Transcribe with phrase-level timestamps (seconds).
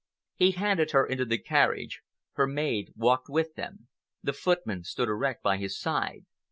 [0.33, 2.01] He handed her into the carriage.
[2.31, 3.87] Her maid walked with them.
[4.23, 6.25] The footman stood erect by his side.